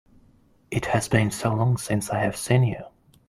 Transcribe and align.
It 0.71 0.85
has 0.87 1.07
been 1.07 1.29
so 1.29 1.53
long 1.53 1.77
since 1.77 2.09
I 2.09 2.17
have 2.23 2.35
seen 2.35 2.63
you! 2.63 2.85